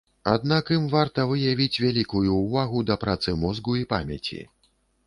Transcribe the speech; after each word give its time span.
Аднак 0.35 0.71
ім 0.77 0.87
варта 0.93 1.25
выявіць 1.31 1.81
вялікую 1.85 2.25
ўвагу 2.41 2.85
да 2.89 2.99
працы 3.05 3.39
мозгу 3.47 3.79
і 3.83 3.89
памяці. 3.95 4.43